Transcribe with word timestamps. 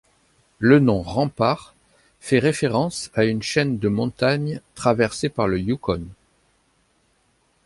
Le 0.57 0.79
nom 0.79 1.03
Rampart 1.03 1.75
fait 2.19 2.39
référence 2.39 3.11
à 3.13 3.23
une 3.23 3.43
chaîne 3.43 3.77
de 3.77 3.87
montagnes 3.87 4.59
traversée 4.73 5.29
par 5.29 5.47
le 5.47 5.59
Yukon. 5.61 6.07